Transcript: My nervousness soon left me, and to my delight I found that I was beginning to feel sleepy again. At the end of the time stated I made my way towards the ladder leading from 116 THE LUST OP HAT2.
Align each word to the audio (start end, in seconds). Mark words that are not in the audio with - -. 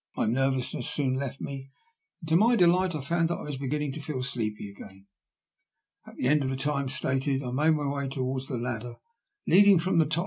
My 0.17 0.25
nervousness 0.25 0.89
soon 0.89 1.13
left 1.13 1.39
me, 1.39 1.69
and 2.21 2.29
to 2.29 2.35
my 2.35 2.55
delight 2.55 2.95
I 2.95 3.01
found 3.01 3.29
that 3.29 3.37
I 3.37 3.43
was 3.43 3.57
beginning 3.57 3.91
to 3.91 3.99
feel 4.01 4.23
sleepy 4.23 4.71
again. 4.71 5.05
At 6.07 6.15
the 6.15 6.25
end 6.27 6.43
of 6.43 6.49
the 6.49 6.57
time 6.57 6.89
stated 6.89 7.43
I 7.43 7.51
made 7.51 7.75
my 7.75 7.85
way 7.85 8.07
towards 8.07 8.47
the 8.47 8.57
ladder 8.57 8.95
leading 9.45 9.77
from 9.77 9.99
116 9.99 9.99
THE 9.99 9.99
LUST 9.99 10.07
OP 10.07 10.09
HAT2. 10.09 10.19